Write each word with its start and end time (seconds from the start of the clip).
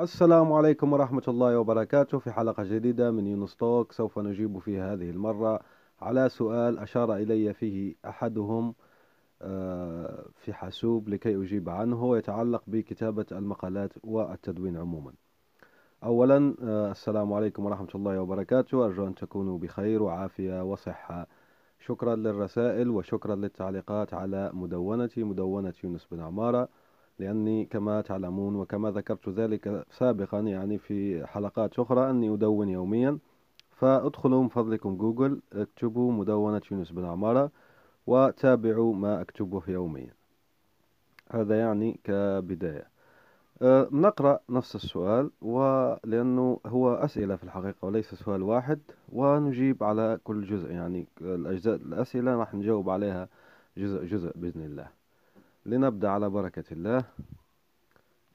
السلام 0.00 0.52
عليكم 0.52 0.92
ورحمة 0.92 1.22
الله 1.28 1.58
وبركاته. 1.58 2.18
في 2.18 2.30
حلقة 2.30 2.62
جديدة 2.62 3.10
من 3.10 3.26
يونس 3.26 3.56
توك 3.56 3.92
سوف 3.92 4.18
نجيب 4.18 4.58
في 4.58 4.80
هذه 4.80 5.10
المرة 5.10 5.60
على 6.00 6.28
سؤال 6.28 6.78
أشار 6.78 7.16
إلي 7.16 7.54
فيه 7.54 7.94
أحدهم 8.06 8.74
آه، 9.42 10.24
في 10.34 10.52
حاسوب 10.52 11.08
لكي 11.08 11.36
أجيب 11.36 11.68
عنه. 11.68 12.04
ويتعلق 12.04 12.62
بكتابة 12.66 13.26
المقالات 13.32 13.92
والتدوين 14.04 14.76
عموما. 14.76 15.12
أولا 16.04 16.54
آه، 16.62 16.90
السلام 16.90 17.32
عليكم 17.32 17.64
ورحمة 17.64 17.90
الله 17.94 18.20
وبركاته. 18.20 18.84
أرجو 18.84 19.06
أن 19.06 19.14
تكونوا 19.14 19.58
بخير 19.58 20.02
وعافية 20.02 20.64
وصحة. 20.64 21.26
شكرا 21.80 22.16
للرسائل 22.16 22.88
وشكرا 22.88 23.34
للتعليقات 23.34 24.14
على 24.14 24.50
مدونتي 24.54 25.24
مدونة 25.24 25.74
يونس 25.84 26.06
بن 26.10 26.20
عمارة. 26.20 26.68
لأني 27.20 27.64
كما 27.64 28.00
تعلمون 28.00 28.56
وكما 28.56 28.90
ذكرت 28.90 29.28
ذلك 29.28 29.84
سابقا 29.90 30.40
يعني 30.40 30.78
في 30.78 31.26
حلقات 31.26 31.78
أخرى 31.78 32.10
أني 32.10 32.34
أدون 32.34 32.68
يوميا. 32.68 33.18
فأدخلوا 33.70 34.42
من 34.42 34.48
فضلكم 34.48 34.96
جوجل 34.96 35.40
اكتبوا 35.52 36.12
مدونة 36.12 36.62
يونس 36.70 36.92
بن 36.92 37.04
عمارة 37.04 37.50
وتابعوا 38.06 38.94
ما 38.94 39.20
أكتبه 39.20 39.62
يوميا. 39.68 40.14
هذا 41.30 41.58
يعني 41.58 42.00
كبداية. 42.04 42.88
أه 43.62 43.88
نقرأ 43.92 44.40
نفس 44.50 44.74
السؤال 44.76 45.30
ولأنه 45.42 46.60
هو 46.66 46.94
أسئلة 46.94 47.36
في 47.36 47.44
الحقيقة 47.44 47.86
وليس 47.86 48.14
سؤال 48.14 48.42
واحد 48.42 48.80
ونجيب 49.12 49.84
على 49.84 50.18
كل 50.24 50.46
جزء 50.46 50.70
يعني 50.70 51.06
الأجزاء 51.20 51.74
الأسئلة 51.74 52.36
راح 52.36 52.54
نجاوب 52.54 52.90
عليها 52.90 53.28
جزء 53.76 54.04
جزء 54.04 54.32
بإذن 54.36 54.62
الله. 54.62 54.99
لنبدأ 55.66 56.08
على 56.08 56.30
بركة 56.30 56.64
الله. 56.72 57.04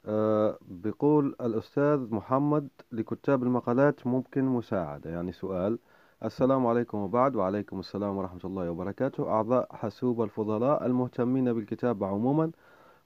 أه 0.06 0.58
بيقول 0.68 1.36
الأستاذ 1.40 2.14
محمد 2.14 2.68
لكتاب 2.92 3.42
المقالات 3.42 4.06
ممكن 4.06 4.44
مساعدة. 4.44 5.10
يعني 5.10 5.32
سؤال 5.32 5.78
السلام 6.24 6.66
عليكم 6.66 6.98
وبعد. 6.98 7.36
وعليكم 7.36 7.80
السلام 7.80 8.16
ورحمة 8.16 8.40
الله 8.44 8.70
وبركاته. 8.70 9.28
أعضاء 9.28 9.74
حاسوب 9.76 10.22
الفضلاء 10.22 10.86
المهتمين 10.86 11.52
بالكتابة 11.52 12.06
عموما 12.06 12.50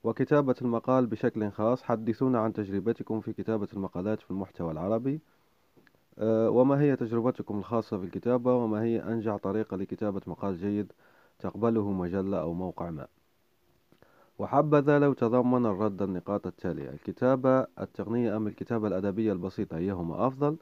وكتابة 0.05 0.55
المقال 0.63 1.07
بشكل 1.07 1.51
خاص. 1.51 1.83
حدثونا 1.83 2.41
عن 2.41 2.53
تجربتكم 2.53 3.21
في 3.21 3.33
كتابة 3.33 3.69
المقالات 3.73 4.21
في 4.21 4.31
المحتوى 4.31 4.73
العربي. 4.73 5.21
أه 6.19 6.51
وما 6.51 6.81
هي 6.81 6.97
تجربتكم 6.97 7.59
الخاصة 7.59 7.99
في 7.99 8.05
الكتابة؟ 8.05 8.55
وما 8.55 8.83
هي 8.83 9.03
أنجع 9.03 9.37
طريقة 9.37 9.77
لكتابة 9.77 10.21
مقال 10.27 10.57
جيد 10.57 10.93
تقبله 11.39 11.91
مجلة 11.91 12.41
أو 12.41 12.53
موقع 12.53 12.91
ما؟ 12.91 13.07
وحبذا 14.41 14.99
لو 14.99 15.13
تضمن 15.13 15.67
الرد 15.67 16.03
النقاط 16.03 16.47
التالية. 16.47 16.91
الكتابة 16.91 17.67
التقنية 17.81 18.37
أم 18.37 18.47
الكتابة 18.47 18.89
الأدبية 18.89 19.33
البسيطة؟ 19.33 19.77
أيهما 19.77 20.27
أفضل؟ 20.27 20.57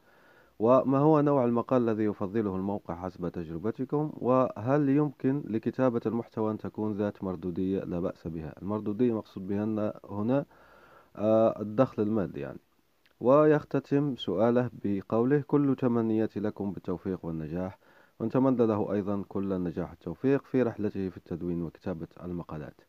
وما 0.59 0.97
هو 0.97 1.21
نوع 1.21 1.45
المقال 1.45 1.89
الذي 1.89 2.03
يفضله 2.03 2.55
الموقع 2.55 2.95
حسب 2.95 3.29
تجربتكم؟ 3.29 4.11
وهل 4.17 4.89
يمكن 4.89 5.43
لكتابة 5.47 6.01
المحتوى 6.05 6.51
أن 6.51 6.57
تكون 6.57 6.93
ذات 6.93 7.23
مردودية؟ 7.23 7.79
لا 7.79 7.99
بأس 7.99 8.27
بها. 8.27 8.55
المردودية 8.61 9.13
مقصود 9.13 9.47
بها 9.47 9.93
هنا 10.09 10.45
آه، 11.15 11.61
الدخل 11.61 12.03
المادي 12.03 12.39
يعني. 12.39 12.59
ويختتم 13.19 14.15
سؤاله 14.15 14.69
بقوله 14.83 15.43
كل 15.47 15.75
تمنياتي 15.75 16.39
لكم 16.39 16.71
بالتوفيق 16.71 17.25
والنجاح. 17.25 17.79
ونتمنى 18.19 18.65
له 18.65 18.93
أيضا 18.93 19.23
كل 19.29 19.53
النجاح 19.53 19.89
والتوفيق 19.89 20.43
في 20.45 20.63
رحلته 20.63 21.09
في 21.09 21.17
التدوين 21.17 21.63
وكتابة 21.63 22.07
المقالات. 22.23 22.88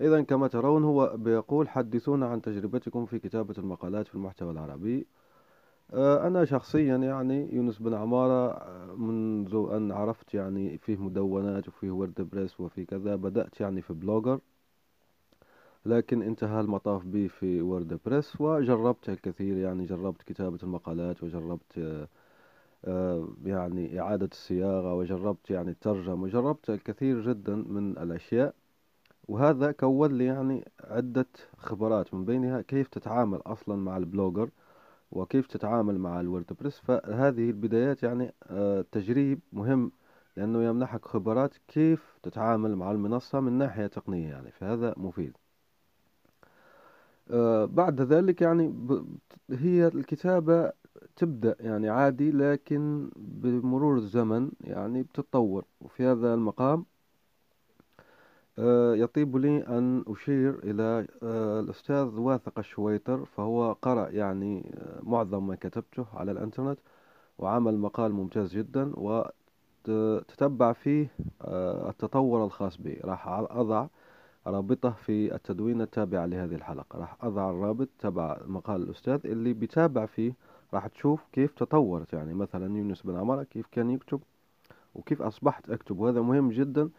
إذا 0.00 0.22
كما 0.22 0.48
ترون 0.48 0.84
هو 0.84 1.16
بيقول 1.16 1.68
حدثونا 1.68 2.26
عن 2.26 2.42
تجربتكم 2.42 3.06
في 3.06 3.18
كتابة 3.18 3.54
المقالات 3.58 4.08
في 4.08 4.14
المحتوى 4.14 4.50
العربي. 4.50 5.06
آه، 5.94 6.26
أنا 6.26 6.44
شخصيا 6.44 6.96
يعني 6.96 7.54
يونس 7.54 7.78
بن 7.78 7.94
عمارة 7.94 8.50
آه، 8.50 8.94
منذ 8.94 9.68
أن 9.72 9.92
عرفت 9.92 10.34
يعني 10.34 10.78
فيه 10.78 10.96
مدونات 10.96 11.68
وفيه 11.68 11.90
وورد 11.90 12.28
بريس 12.32 12.60
وفي 12.60 12.84
كذا 12.84 13.16
بدأت 13.16 13.60
يعني 13.60 13.82
في 13.82 13.92
بلوجر 13.92 14.40
لكن 15.86 16.22
انتهى 16.22 16.60
المطاف 16.60 17.04
بي 17.04 17.28
في 17.28 17.62
وورد 17.62 18.00
بريس 18.06 18.40
وجربت 18.40 19.08
الكثير 19.08 19.56
يعني 19.56 19.84
جربت 19.84 20.22
كتابة 20.22 20.58
المقالات 20.62 21.22
وجربت 21.22 22.06
آه، 22.84 23.28
يعني 23.44 24.00
إعادة 24.00 24.28
الصياغة 24.32 24.94
وجربت 24.94 25.50
يعني 25.50 25.70
الترجمة 25.70 26.22
وجربت 26.22 26.70
الكثير 26.70 27.20
جدا 27.20 27.54
من 27.54 27.98
الأشياء. 27.98 28.54
وهذا 29.32 29.72
كون 29.72 30.18
لي 30.18 30.24
يعني 30.24 30.64
عدة 30.80 31.26
خبرات 31.56 32.14
من 32.14 32.24
بينها 32.24 32.60
كيف 32.60 32.88
تتعامل 32.88 33.40
أصلا 33.46 33.76
مع 33.76 33.96
البلوجر 33.96 34.50
وكيف 35.12 35.46
تتعامل 35.46 35.98
مع 35.98 36.20
الوردبريس. 36.20 36.78
فهذه 36.78 37.50
البدايات 37.50 38.02
يعني 38.02 38.34
آه، 38.42 38.84
تجريب 38.92 39.40
مهم 39.52 39.92
لأنه 40.36 40.64
يمنحك 40.64 41.04
خبرات 41.04 41.54
كيف 41.68 42.18
تتعامل 42.22 42.76
مع 42.76 42.90
المنصة 42.90 43.40
من 43.40 43.52
ناحية 43.52 43.86
تقنية 43.86 44.28
يعني 44.28 44.50
فهذا 44.52 44.94
مفيد. 44.96 45.36
آه، 47.30 47.64
بعد 47.64 48.00
ذلك 48.00 48.42
يعني 48.42 48.74
هي 49.50 49.86
الكتابة 49.86 50.72
تبدأ 51.16 51.56
يعني 51.60 51.88
عادي 51.88 52.30
لكن 52.30 53.10
بمرور 53.16 53.96
الزمن 53.96 54.50
يعني 54.60 55.02
بتتطور. 55.02 55.64
وفي 55.80 56.06
هذا 56.06 56.34
المقام 56.34 56.84
يطيب 58.94 59.36
لي 59.36 59.66
أن 59.66 60.04
أشير 60.08 60.58
إلى 60.64 61.06
آه، 61.22 61.60
الأستاذ 61.60 62.04
واثق 62.18 62.58
الشويتر 62.58 63.24
فهو 63.24 63.72
قرأ 63.72 64.08
يعني 64.08 64.72
آه، 64.74 65.00
معظم 65.02 65.46
ما 65.46 65.54
كتبته 65.54 66.06
على 66.14 66.32
الإنترنت 66.32 66.78
وعمل 67.38 67.78
مقال 67.78 68.12
ممتاز 68.12 68.56
جدا 68.56 68.92
وتتبع 68.96 70.72
فيه 70.72 71.08
التطور 71.88 72.44
الخاص 72.44 72.76
بي. 72.76 73.00
راح 73.04 73.28
أضع 73.28 73.86
رابطة 74.46 74.90
في 74.90 75.34
التدوين 75.34 75.80
التابع 75.80 76.24
لهذه 76.24 76.54
الحلقة. 76.54 76.98
راح 76.98 77.16
أضع 77.24 77.50
الرابط 77.50 77.88
تبع 77.98 78.40
مقال 78.46 78.82
الأستاذ 78.82 79.20
اللي 79.24 79.52
بيتابع 79.52 80.06
فيه. 80.06 80.34
راح 80.74 80.86
تشوف 80.86 81.20
كيف 81.32 81.52
تطورت 81.54 82.12
يعني 82.12 82.34
مثلا 82.34 82.78
يونس 82.78 83.02
بن 83.02 83.16
عمرة 83.16 83.42
كيف 83.42 83.66
كان 83.72 83.90
يكتب 83.90 84.20
وكيف 84.94 85.22
أصبحت 85.22 85.70
أكتب. 85.70 85.98
وهذا 85.98 86.20
مهم 86.20 86.50
جدا 86.50 86.90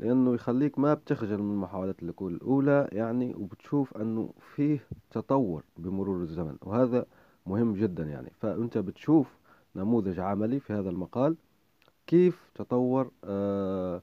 لأنه 0.00 0.34
يخليك 0.34 0.78
ما 0.78 0.94
بتخجل 0.94 1.38
من 1.38 1.56
محاولات 1.56 2.02
الأولى 2.02 2.88
يعني 2.92 3.34
وبتشوف 3.34 3.96
أنه 3.96 4.32
فيه 4.54 4.86
تطور 5.10 5.64
بمرور 5.76 6.22
الزمن 6.22 6.56
وهذا 6.62 7.06
مهم 7.46 7.74
جدا 7.74 8.04
يعني. 8.04 8.32
فأنت 8.40 8.78
بتشوف 8.78 9.26
نموذج 9.76 10.20
عملي 10.20 10.60
في 10.60 10.72
هذا 10.72 10.90
المقال 10.90 11.36
كيف 12.06 12.50
تطور 12.54 13.10
آه، 13.24 14.02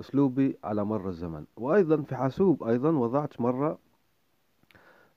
أسلوبي 0.00 0.58
على 0.64 0.84
مر 0.84 1.08
الزمن. 1.08 1.44
وأيضا 1.56 2.02
في 2.02 2.16
حاسوب 2.16 2.62
أيضا 2.64 2.90
وضعت 2.90 3.40
مرة 3.40 3.78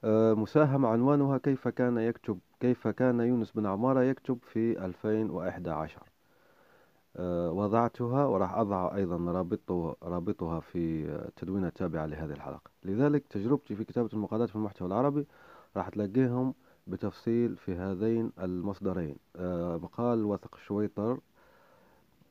آه، 0.03 0.33
مساهمة 0.33 0.89
عنوانها 0.89 1.37
كيف 1.37 1.67
كان 1.67 1.97
يكتب 1.97 2.39
كيف 2.59 2.87
كان 2.87 3.19
يونس 3.19 3.51
بن 3.51 3.65
عمارة 3.65 4.03
يكتب 4.03 4.39
في 4.43 4.85
2011 4.85 6.01
آه، 6.01 6.10
وضعتها 7.19 8.25
وراح 8.25 8.53
أضع 8.53 8.95
أيضا 8.95 9.17
رابط 9.31 9.71
رابطها 10.03 10.59
في 10.59 11.05
التدوين 11.05 11.65
التابعة 11.65 12.05
لهذه 12.05 12.31
الحلقة. 12.31 12.71
لذلك 12.83 13.27
تجربتي 13.27 13.75
في 13.75 13.83
كتابة 13.83 14.09
المقالات 14.13 14.49
في 14.49 14.55
المحتوى 14.55 14.87
العربي 14.87 15.27
راح 15.77 15.89
تلاقيهم 15.89 16.53
بتفصيل 16.87 17.55
في 17.57 17.75
هذين 17.75 18.31
المصدرين. 18.39 19.15
آه، 19.35 19.77
مقال 19.77 20.25
وثق 20.25 20.57
شويطر 20.57 21.19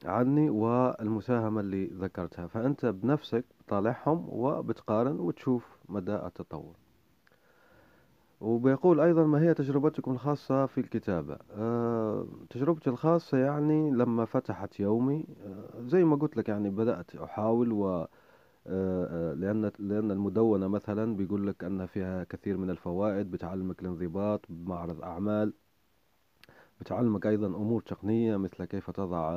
عني 0.05 0.51
والمساهمة 0.51 1.61
اللي 1.61 1.87
ذكرتها. 1.87 2.47
فأنت 2.47 2.87
بنفسك 2.87 3.45
طالعهم 3.69 4.27
وبتقارن 4.29 5.21
وتشوف 5.21 5.79
مدى 5.89 6.15
التطور. 6.15 6.75
وبيقول 8.41 9.01
أيضا 9.01 9.25
ما 9.27 9.43
هي 9.43 9.55
تجربتكم 9.55 10.11
الخاصة 10.13 10.67
في 10.67 10.79
الكتابة. 10.81 11.39
أه 11.53 12.27
تجربتي 12.51 12.91
الخاصة 12.91 13.39
يعني 13.39 13.91
لما 13.91 14.25
فتحت 14.25 14.81
يومي 14.81 15.27
أه 15.47 15.81
زي 15.87 16.05
ما 16.05 16.17
قلت 16.17 16.37
لك 16.37 16.49
يعني 16.49 16.71
بدأت 16.71 17.15
أحاول 17.17 17.69
لأن 19.41 19.71
لأن 19.79 20.11
المدونة 20.11 20.69
مثلا 20.69 21.17
بيقول 21.17 21.47
لك 21.47 21.65
أن 21.65 21.87
فيها 21.87 22.25
كثير 22.25 22.57
من 22.57 22.71
الفوائد 22.71 23.31
بتعلمك 23.31 23.83
الانضباط 23.83 24.41
بمعرض 24.49 25.03
أعمال 25.03 25.53
بتعلمك 26.81 27.27
أيضا 27.27 27.47
أمور 27.47 27.83
تقنية 27.83 28.37
مثل 28.37 28.65
كيف 28.65 28.91
تضع 28.91 29.31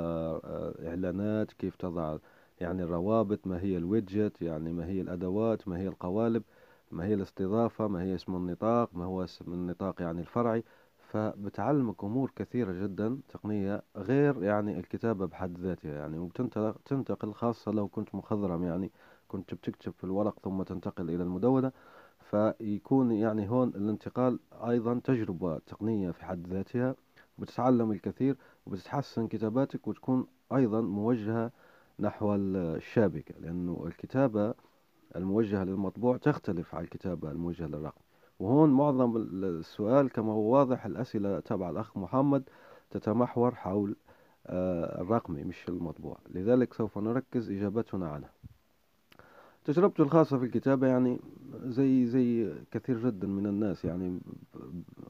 إعلانات 0.88 1.54
كيف 1.54 1.76
تضع 1.76 2.18
يعني 2.62 2.84
الروابط 2.84 3.48
ما 3.48 3.62
هي 3.62 3.78
الويدجت 3.78 4.42
يعني 4.42 4.74
ما 4.74 4.86
هي 4.86 5.02
الأدوات 5.02 5.68
ما 5.68 5.78
هي 5.78 5.88
القوالب. 5.88 6.44
ما 6.94 7.06
هي 7.06 7.13
الاستضافة 7.13 7.88
ما 7.88 8.01
هي 8.01 8.16
اسم 8.16 8.36
النطاق 8.36 8.90
ما 8.94 9.06
هو 9.06 9.24
اسم 9.24 9.54
النطاق 9.54 10.01
يعني 10.01 10.22
الفرعي. 10.22 10.63
فبتعلمك 10.98 12.04
أمور 12.04 12.31
كثيرة 12.36 12.72
جدا 12.84 13.19
تقنية 13.30 13.84
غير 13.95 14.44
يعني 14.44 14.80
الكتابة 14.80 15.25
بحد 15.25 15.57
ذاتها 15.60 15.92
يعني 15.92 16.18
وبتنتقل 16.18 17.34
خاصة 17.34 17.72
لو 17.72 17.88
كنت 17.88 18.16
مخضرم 18.16 18.63
يعني 18.63 18.92
كنت 19.28 19.54
بتكتب 19.54 19.94
في 19.98 20.04
الورق 20.04 20.40
ثم 20.40 20.63
تنتقل 20.63 21.10
إلى 21.10 21.24
المدونة. 21.24 21.72
فيكون 22.19 23.12
يعني 23.12 23.50
هون 23.50 23.68
الانتقال 23.68 24.40
أيضا 24.54 25.01
تجربة 25.04 25.57
تقنية 25.60 26.12
في 26.12 26.25
حد 26.25 26.48
ذاتها 26.48 26.95
بتتعلم 27.38 27.92
الكثير 27.92 28.36
وبتتحسن 28.66 29.28
كتاباتك 29.28 29.88
وتكون 29.88 30.28
أيضا 30.56 30.81
موجهة 30.81 31.51
نحو 32.00 32.36
الشابكة. 32.36 33.36
لأنه 33.40 33.84
الكتابة 33.88 34.54
الموجهة 35.15 35.63
للمطبوع 35.63 36.18
تختلف 36.18 36.75
عن 36.75 36.83
الكتابة 36.83 37.31
الموجهة 37.31 37.65
للرقم. 37.68 38.01
وهون 38.39 38.69
معظم 38.69 39.18
السؤال 39.18 40.10
كما 40.10 40.31
هو 40.31 40.54
واضح 40.54 40.86
الأسئلة 40.86 41.39
تبع 41.39 41.69
الأخ 41.69 41.98
محمد 41.98 42.44
تتمحور 42.92 43.56
حول 43.56 43.95
آه، 44.48 45.01
الرقمي 45.01 45.44
مش 45.44 45.69
المطبوع. 45.69 46.18
لذلك 46.30 46.74
سوف 46.74 46.98
نركز 46.98 47.51
إجابتنا 47.51 48.10
عنها 48.10 48.30
تجربتي 49.65 50.01
الخاصة 50.01 50.38
في 50.38 50.45
الكتابة 50.45 50.88
يعني 50.88 51.19
زي 51.63 52.06
زي 52.06 52.54
كثير 52.71 53.09
جدا 53.09 53.27
من 53.27 53.45
الناس. 53.48 53.86
يعني 53.86 54.19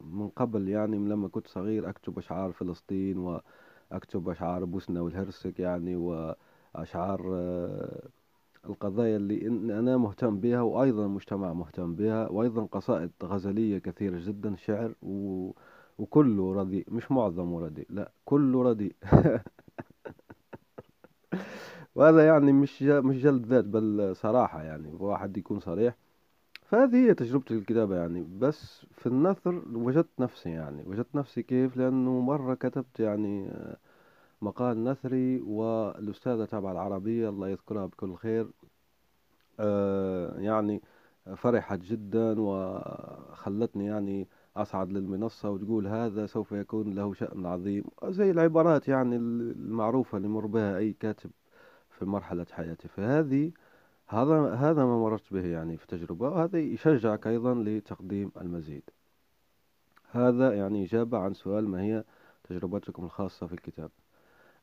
من 0.01 0.29
قبل 0.35 0.69
يعني 0.69 0.97
لما 0.97 1.27
كنت 1.27 1.47
صغير 1.47 1.89
أكتب 1.89 2.17
أشعار 2.17 2.51
فلسطين 2.51 3.17
وأكتب 3.17 4.29
أشعار 4.29 4.65
بوسنا 4.65 5.01
والهرسك 5.01 5.59
يعني 5.59 5.95
وأشعار 5.95 7.31
آه، 7.33 8.09
القضايا 8.65 9.18
اللي 9.18 9.48
أنا 9.80 9.98
مهتم 9.98 10.39
بها 10.39 10.62
وأيضا 10.62 11.06
المجتمع 11.06 11.54
مهتم 11.54 11.95
بها 11.95 12.30
وأيضا 12.30 12.65
قصائد 12.65 13.12
غزلية 13.24 13.77
كثيرة 13.77 14.19
جدا 14.19 14.56
شعر 14.56 14.95
و... 15.01 15.51
وكله 16.00 16.54
رديء 16.54 16.86
مش 16.92 17.12
معظمه 17.12 17.60
رديء 17.62 17.88
لا 17.89 18.12
كله 18.25 18.63
رديء. 18.63 18.95
وهذا 21.95 22.25
يعني 22.27 22.51
مش 22.54 22.81
مش 22.83 23.18
جلد 23.24 23.45
ذات 23.45 23.65
بل 23.65 24.15
صراحة 24.15 24.63
يعني 24.63 24.94
واحد 25.00 25.38
يكون 25.38 25.59
صريح. 25.59 25.95
فهذه 26.63 26.95
هي 26.95 27.13
تجربتي 27.13 27.54
الكتابة 27.54 27.95
يعني. 27.98 28.27
بس 28.39 28.86
في 28.92 29.07
النثر 29.07 29.63
وجدت 29.74 30.19
نفسي 30.19 30.50
يعني 30.50 30.83
وجدت 30.88 31.16
نفسي 31.16 31.44
كيف؟ 31.44 31.77
لأنه 31.77 32.19
مرة 32.21 32.54
كتبت 32.56 33.00
يعني 33.00 33.51
مقال 34.44 34.84
نثري 34.84 35.42
والأستاذة 35.42 36.45
تبع 36.45 36.72
العربية 36.72 37.30
الله 37.30 37.50
يذكرها 37.50 37.86
بكل 37.86 38.16
خير. 38.16 38.48
آه، 39.60 40.40
يعني 40.40 40.81
فرحت 41.36 41.80
جدا 41.80 42.42
وخلتني 42.42 43.86
يعني 43.86 44.28
أصعد 44.57 44.92
للمنصة 44.92 45.50
وتقول 45.50 45.88
هذا 45.88 46.25
سوف 46.25 46.51
يكون 46.51 46.95
له 46.95 47.13
شأن 47.13 47.45
عظيم. 47.45 47.84
زي 48.04 48.31
العبارات 48.31 48.88
يعني 48.88 49.16
المعروفة 49.16 50.18
اللي 50.18 50.28
مر 50.28 50.45
بها 50.45 50.78
أي 50.78 50.94
كاتب 50.94 51.31
في 51.90 52.06
مرحلة 52.06 52.45
حياته. 52.51 52.90
فهذه 52.90 53.51
هذا 54.07 54.54
هذا 54.54 54.86
ما 54.86 54.98
مررت 54.98 55.34
به 55.34 55.45
يعني 55.45 55.78
في 55.78 55.88
تجربة 55.88 56.30
وهذا 56.30 56.60
يشجعك 56.60 57.28
أيضا 57.28 57.54
لتقديم 57.54 58.31
المزيد. 58.42 58.84
هذا 60.12 60.54
يعني 60.54 60.84
إجابة 60.86 61.18
عن 61.18 61.34
سؤال 61.34 61.69
ما 61.69 61.81
هي 61.81 62.04
تجربتكم 62.44 63.06
الخاصة 63.06 63.48
في 63.48 63.54
الكتاب. 63.54 63.92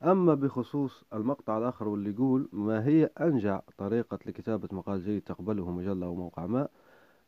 أما 0.05 0.35
بخصوص 0.35 1.05
المقطع 1.13 1.59
الآخر 1.59 1.89
واللي 1.89 2.11
يقول 2.11 2.49
ما 2.53 2.87
هي 2.87 3.11
أنجع 3.21 3.61
طريقة 3.79 4.19
لكتابة 4.27 4.69
مقال 4.73 5.05
جيد 5.05 5.23
تقبله 5.23 5.71
مجلة 5.71 6.09
وموقع 6.09 6.47
ما 6.47 6.69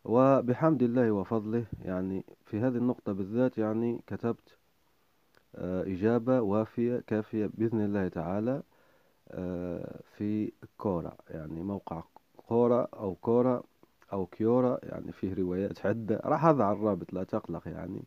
وبحمد 0.04 0.82
الله 0.82 1.10
وفضله 1.12 1.66
يعني 1.84 2.24
في 2.46 2.58
هذه 2.60 2.76
النقطة 2.76 3.12
بالذات 3.12 3.58
يعني 3.58 4.00
كتبت 4.06 4.56
آه، 5.56 5.82
إجابة 5.82 6.40
وافية 6.40 7.04
كافية 7.06 7.46
بإذن 7.54 7.80
الله 7.84 8.08
تعالى 8.08 8.62
آه، 9.30 10.00
في 10.18 10.52
كورا 10.78 11.16
يعني 11.30 11.62
موقع 11.62 12.02
كورا 12.36 12.88
أو 12.94 13.14
كورا 13.14 13.62
أو 14.12 14.26
كيورا 14.26 14.78
يعني 14.82 15.12
فيه 15.12 15.34
روايات 15.34 15.86
عدة 15.86 16.20
راح 16.24 16.44
أضع 16.44 16.72
الرابط 16.72 17.12
لا 17.12 17.24
تقلق 17.24 17.68
يعني. 17.68 18.04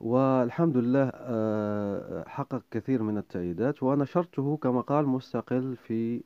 والحمد 0.00 0.76
لله 0.76 1.10
آه، 1.14 2.24
حقق 2.28 2.62
كثير 2.70 3.02
من 3.02 3.18
التأييدات 3.18 3.82
ونشرته 3.82 4.56
كمقال 4.56 5.06
مستقل 5.06 5.76
في 5.76 6.22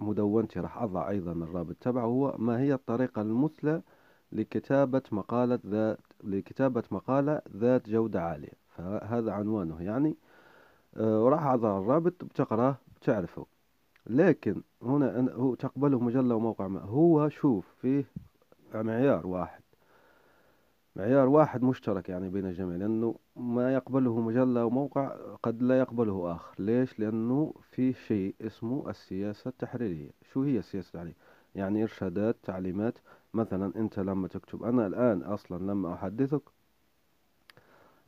مدونتي 0.00 0.60
راح 0.60 0.82
أضع 0.82 1.08
أيضا 1.08 1.32
الرابط 1.32 1.76
تبعه 1.80 2.04
هو 2.04 2.34
ما 2.38 2.60
هي 2.60 2.74
الطريقة 2.74 3.22
المثلى 3.22 3.82
لكتابة 4.32 5.02
مقالة 5.12 5.58
ذات 5.66 6.00
لكتابة 6.24 6.82
مقالة 6.90 7.42
ذات 7.56 7.88
جودة 7.90 8.22
عالية. 8.22 8.52
فهذا 8.76 9.32
عنوانه 9.32 9.82
يعني. 9.82 10.16
آه، 10.96 11.24
وراح 11.24 11.46
أضع 11.46 11.78
الرابط 11.78 12.24
بتقرأه 12.24 12.76
بتعرفه. 13.00 13.46
لكن 14.06 14.62
هنا 14.82 15.32
هو 15.32 15.54
تقبله 15.54 16.00
مجلة 16.00 16.34
وموقع 16.34 16.68
ما 16.68 16.80
هو 16.80 17.28
شوف 17.28 17.66
فيه 17.82 18.04
معيار 18.74 19.26
واحد. 19.26 19.63
معيار 20.96 21.28
واحد 21.28 21.62
مشترك 21.62 22.08
يعني 22.08 22.28
بين 22.28 22.46
الجميع 22.46 22.76
لأنه 22.76 23.14
ما 23.36 23.74
يقبله 23.74 24.20
مجلة 24.20 24.64
وموقع 24.64 25.16
قد 25.42 25.62
لا 25.62 25.78
يقبله 25.78 26.32
آخر. 26.32 26.54
ليش؟ 26.58 26.98
لأنه 26.98 27.54
في 27.70 27.92
شيء 27.92 28.34
اسمه 28.40 28.90
السياسة 28.90 29.48
التحريرية. 29.48 30.10
شو 30.32 30.42
هي 30.42 30.58
السياسة 30.58 30.86
التحريرية؟ 30.86 31.16
يعني 31.54 31.82
إرشادات 31.82 32.36
تعليمات. 32.42 32.98
مثلا 33.34 33.72
أنت 33.76 33.98
لما 33.98 34.28
تكتب 34.28 34.62
أنا 34.62 34.86
الآن 34.86 35.22
أصلا 35.22 35.72
لما 35.72 35.94
أحدثك 35.94 36.42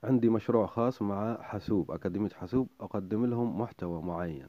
عندي 0.04 0.28
مشروع 0.28 0.66
خاص 0.66 1.02
مع 1.02 1.42
حاسوب 1.42 1.90
أكاديمية 1.90 2.30
حاسوب 2.30 2.68
أقدم 2.80 3.26
لهم 3.26 3.60
محتوى 3.60 4.02
معين. 4.02 4.48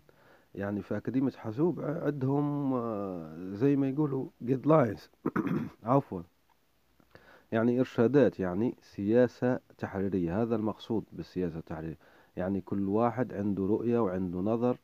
يعني 0.55 0.81
في 0.81 0.97
أكاديمية 0.97 1.31
حاسوب 1.31 1.81
عندهم 1.81 2.73
آه، 2.73 3.35
زي 3.53 3.75
ما 3.75 3.89
يقولوا 3.89 4.27
جيدلاينز 4.43 5.09
عفوا. 5.83 6.21
يعني 7.51 7.79
إرشادات 7.79 8.39
يعني 8.39 8.75
سياسة 8.81 9.59
تحريرية. 9.77 10.41
هذا 10.41 10.55
المقصود 10.55 11.03
بالسياسة 11.13 11.59
التحريرية. 11.59 11.97
يعني 12.37 12.61
كل 12.61 12.89
واحد 12.89 13.33
عنده 13.33 13.65
رؤية 13.65 13.99
وعنده 13.99 14.39
نظر 14.39 14.77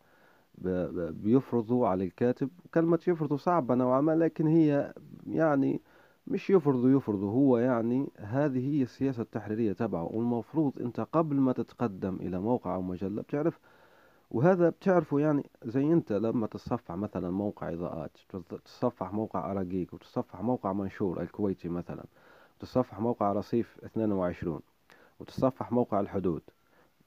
بيفرضوا 1.12 1.88
على 1.88 2.04
الكاتب. 2.04 2.50
كلمة 2.74 3.00
يفرضوا 3.08 3.38
صعبة 3.38 3.76
نوعا 3.76 4.02
ما 4.02 4.16
لكن 4.16 4.48
هي 4.48 4.94
يعني 5.28 5.82
مش 6.28 6.50
يفرضوا 6.50 6.98
يفرضوا 6.98 7.32
هو 7.32 7.58
يعني 7.58 8.08
هذه 8.18 8.76
هي 8.76 8.84
السياسة 8.84 9.22
التحريرية 9.22 9.74
تبعه. 9.74 10.04
والمفروض 10.04 10.80
أنت 10.82 11.00
قبل 11.00 11.36
ما 11.36 11.52
تتقدم 11.54 12.16
إلى 12.16 12.40
موقع 12.40 12.76
أو 12.76 12.82
مجلة 12.82 13.22
بتعرف. 13.22 13.60
وهذا 14.32 14.70
بتعرفه 14.70 15.20
يعني 15.20 15.44
زي 15.66 15.84
أنت 15.94 16.14
لما 16.14 16.48
تتصفح 16.48 16.96
مثلا 16.96 17.30
موقع 17.32 17.74
إضاءات 17.74 18.18
تتصفح 18.50 19.14
موقع 19.14 19.52
أراجيك 19.52 19.94
وتتصفح 19.94 20.42
موقع 20.42 20.74
منشور 20.74 21.22
الكويتي 21.22 21.70
مثلا. 21.70 22.06
تتصفح 22.60 23.00
موقع 23.00 23.34
رصيف 23.34 23.78
22 23.84 24.60
وتتصفح 25.20 25.72
موقع 25.72 26.00
الحدود. 26.00 26.42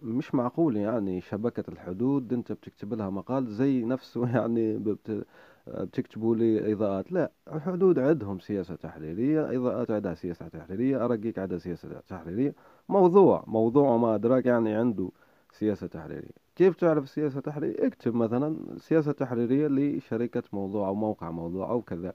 مش 0.00 0.35
معقول 0.35 0.76
يعني 0.76 1.21
شبكة 1.21 1.65
الحدود 1.71 2.33
انت 2.33 2.53
بتكتب 2.53 2.95
لها 2.95 3.11
مقال 3.11 3.47
زي 3.47 3.85
نفسه 3.85 4.29
يعني 4.37 4.79
بت... 4.79 5.26
بتكتبوا 5.69 6.37
لي 6.37 6.73
إضاءات 6.73 7.12
لا 7.12 7.31
الحدود 7.53 7.99
عندهم 7.99 8.38
سياسة 8.38 8.75
تحريرية 8.75 9.57
إضاءات 9.57 9.91
عندها 9.91 10.15
سياسة 10.15 10.49
تحريرية 10.49 11.05
أرقيك 11.05 11.38
عندها 11.38 11.59
سياسة 11.59 12.00
تحريرية. 12.09 12.55
موضوع 12.88 13.45
موضوع 13.47 13.88
وما 13.91 14.15
أدراك 14.15 14.47
يعني 14.47 14.75
عنده 14.75 15.11
سياسة 15.53 15.87
تحريرية. 15.87 16.47
كيف 16.57 16.76
تعرف 16.76 17.05
السياسة 17.05 17.38
التحريرية 17.38 17.87
اكتب 17.87 18.15
مثلا 18.15 18.79
سياسة 18.79 19.12
تحريرية 19.12 19.69
لشركة 19.69 20.43
موضوع 20.53 20.88
أو 20.88 20.95
موقع 20.95 21.31
موضوع 21.31 21.71
أو 21.71 21.83
كذا 21.83 22.15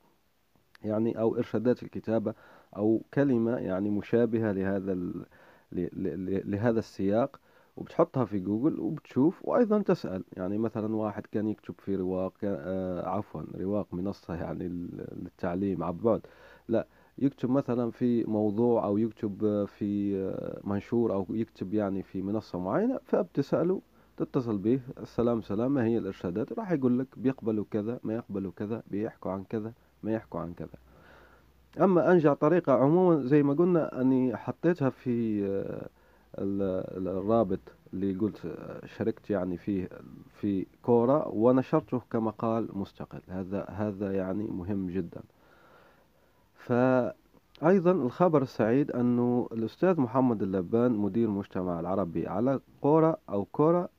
يعني 0.83 1.19
أو 1.19 1.37
إرشادات 1.37 1.83
الكتابة 1.83 2.33
أو 2.77 3.01
كلمة 3.13 3.51
يعني 3.57 3.89
مشابهة 3.89 4.51
لهذا 4.51 4.93
ال... 4.93 5.25
لهذا 6.51 6.79
السياق 6.79 7.39
وبتحطها 7.77 8.25
في 8.25 8.39
جوجل 8.39 8.79
وبتشوف 8.79 9.45
وأيضا 9.45 9.81
تسأل. 9.81 10.23
يعني 10.37 10.57
مثلا 10.57 10.95
واحد 10.95 11.25
كان 11.25 11.47
يكتب 11.47 11.75
في 11.77 11.95
رواق 11.95 12.33
آه 12.43 13.09
عفوا 13.09 13.41
رواق 13.55 13.87
منصة 13.93 14.35
يعني 14.35 14.67
للتعليم 14.67 15.83
عن 15.83 15.97
بعد 15.97 16.21
لا 16.67 16.87
يكتب 17.17 17.49
مثلا 17.49 17.91
في 17.91 18.23
موضوع 18.23 18.85
أو 18.85 18.97
يكتب 18.97 19.65
في 19.65 20.13
منشور 20.63 21.13
أو 21.13 21.25
يكتب 21.29 21.73
يعني 21.73 22.03
في 22.03 22.21
منصة 22.21 22.59
معينة 22.59 22.99
فبتسأله 23.05 23.81
تتصل 24.17 24.57
به 24.57 24.79
السلام 24.99 25.41
سلام 25.41 25.71
ما 25.71 25.85
هي 25.85 25.97
الإرشادات؟ 25.97 26.53
راح 26.53 26.71
يقول 26.71 26.99
لك 26.99 27.07
بيقبلوا 27.17 27.65
كذا 27.71 27.99
ما 28.03 28.13
يقبلوا 28.15 28.51
كذا 28.55 28.83
بيحكوا 28.91 29.31
عن 29.31 29.43
كذا 29.43 29.73
ما 30.03 30.11
يحكوا 30.11 30.39
عن 30.39 30.53
كذا. 30.53 30.90
أما 31.79 32.11
أنجع 32.11 32.33
طريقة 32.33 32.73
عموما 32.73 33.23
زي 33.23 33.43
ما 33.43 33.53
قلنا 33.53 34.01
أني 34.01 34.37
حطيتها 34.37 34.89
في 34.89 35.45
آه، 35.45 35.89
الرابط 36.97 37.59
اللي 37.93 38.13
قلت 38.13 38.45
آه، 38.45 38.85
شاركت 38.85 39.29
يعني 39.29 39.57
فيه 39.57 39.89
في 40.41 40.65
كورة 40.81 41.27
ونشرته 41.27 42.01
كمقال 42.11 42.69
مستقل. 42.73 43.21
هذا 43.27 43.65
هذا 43.69 44.13
يعني 44.13 44.43
مهم 44.43 44.87
جدا. 44.89 45.21
فأيضا 46.55 47.91
الخبر 47.91 48.41
السعيد 48.41 48.91
أنه 48.91 49.49
الأستاذ 49.51 50.01
محمد 50.01 50.43
اللبان 50.43 50.91
مدير 50.91 51.27
المجتمع 51.27 51.79
العربي 51.79 52.27
على 52.27 52.59
كورة 52.81 53.17
أو 53.29 53.45
كورة 53.45 53.89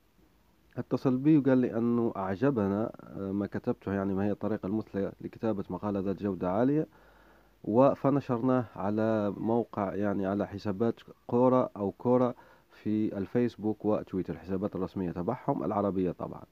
اتصل 0.76 1.16
بي 1.16 1.38
وقال 1.38 1.58
لي 1.58 1.76
أنه 1.78 2.12
أعجبنا 2.16 2.92
آه، 3.16 3.32
ما 3.32 3.46
كتبته 3.46 3.92
يعني 3.92 4.14
ما 4.14 4.24
هي 4.24 4.30
الطريقة 4.30 4.66
المثلى 4.66 5.12
لكتابة 5.20 5.64
مقالة 5.70 6.00
ذات 6.00 6.22
جودة 6.22 6.50
عالية. 6.50 6.86
فنشرناه 7.94 8.64
على 8.76 9.34
موقع 9.36 9.94
يعني 9.94 10.26
على 10.26 10.46
حسابات 10.46 11.00
كورة 11.26 11.70
أو 11.76 11.90
كورة 11.90 12.34
في 12.82 13.18
الفيسبوك 13.18 13.84
وتويتر 13.84 14.34
الحسابات 14.34 14.76
الرسمية 14.76 15.10
تبعهم 15.10 15.64
العربية 15.64 16.10
طبعا. 16.10 16.42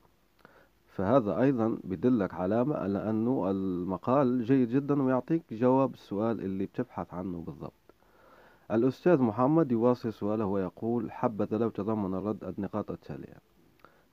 فهذا 0.88 1.40
أيضا 1.40 1.78
بدلك 1.84 2.34
علامة 2.34 2.76
على 2.76 3.10
أنه 3.10 3.50
المقال 3.50 4.44
جيد 4.44 4.68
جدا 4.68 5.02
ويعطيك 5.02 5.42
جواب 5.52 5.94
السؤال 5.94 6.40
اللي 6.40 6.66
بتبحث 6.66 7.14
عنه 7.14 7.38
بالضبط. 7.46 7.72
الأستاذ 8.70 9.18
محمد 9.18 9.72
يواصل 9.72 10.12
سؤاله 10.12 10.44
ويقول 10.44 11.12
حبذا 11.12 11.58
لو 11.58 11.68
تضمن 11.68 12.14
الرد 12.14 12.44
النقاط 12.44 12.90
التالية. 12.90 13.36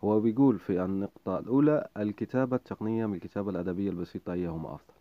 هو 0.03 0.19
بيقول 0.19 0.59
في 0.59 0.85
النقطة 0.85 1.39
الأولى 1.39 1.87
الكتابة 1.97 2.55
التقنية 2.55 3.05
من 3.05 3.13
الكتابة 3.13 3.49
الأدبية 3.49 3.89
البسيطة 3.89 4.33
أيهما 4.33 4.75
أفضل. 4.75 4.96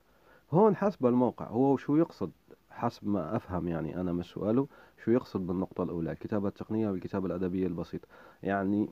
هون 0.52 0.76
حسب 0.76 1.06
الموقع. 1.06 1.46
هو 1.46 1.76
شو 1.76 1.96
يقصد؟ 1.96 2.30
حسب 2.70 3.08
ما 3.08 3.36
أفهم 3.36 3.68
يعني 3.68 4.00
أنا 4.00 4.12
من 4.12 4.22
سؤاله 4.22 4.68
شو 5.04 5.10
يقصد 5.10 5.46
بالنقطة 5.46 5.82
الأولى؟ 5.82 6.12
الكتابة 6.12 6.48
التقنية 6.48 6.90
والكتابة 6.90 7.26
الأدبية 7.26 7.66
البسيطة 7.66 8.08
يعني 8.42 8.90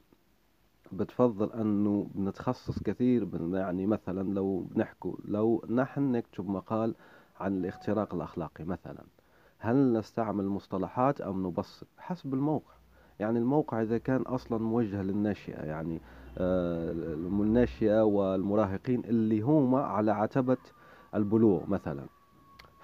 بتفضل 0.92 1.52
أنه 1.52 2.06
بنتخصص 2.14 2.82
كثير 2.82 3.28
يعني 3.52 3.86
مثلا 3.86 4.34
لو 4.34 4.60
بنحكوا 4.60 5.16
لو 5.24 5.64
نحن 5.70 6.12
نكتب 6.12 6.48
مقال 6.48 6.94
عن 7.40 7.56
الاختراق 7.56 8.14
الأخلاقي 8.14 8.64
مثلا 8.64 9.04
هل 9.58 9.92
نستعمل 9.92 10.44
مصطلحات 10.48 11.20
أم 11.20 11.46
نبسط؟ 11.46 11.86
حسب 11.98 12.34
الموقع. 12.34 12.74
يعني 13.20 13.38
الموقع 13.38 13.82
إذا 13.82 13.98
كان 13.98 14.22
أصلا 14.22 14.58
موجه 14.58 15.02
للناشئة 15.02 15.62
يعني 15.62 16.00
آه 16.38 16.92
الناشئة 17.14 18.02
والمراهقين 18.04 19.02
اللي 19.04 19.40
هم 19.40 19.74
على 19.74 20.12
عتبة 20.12 20.56
البلوغ 21.14 21.66
مثلا. 21.66 22.06